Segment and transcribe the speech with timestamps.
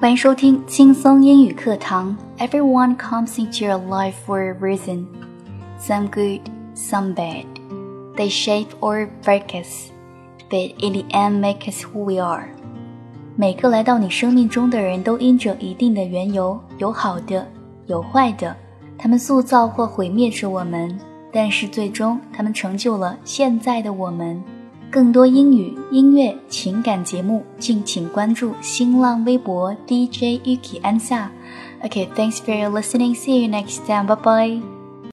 [0.00, 2.16] 欢迎收听轻松英语课堂。
[2.38, 5.06] Everyone comes into your life for a reason.
[5.80, 6.42] Some good,
[6.76, 7.46] some bad.
[8.14, 9.90] They shape or break us,
[10.48, 12.44] but in the end make us who we are.
[13.34, 17.44] 每个来到你生命中的人都因着一定的缘由，有好的，
[17.86, 18.54] 有坏的，
[18.96, 20.96] 他们塑造或毁灭着我们，
[21.32, 24.40] 但是最终他们成就了现在的我们。
[24.91, 31.31] 更多英语、音乐、情感节目，敬请关注新浪微博 DJ Yuki 安夏。
[31.81, 33.15] Okay, thanks for listening.
[33.15, 34.05] See you next time.
[34.05, 34.76] Bye bye.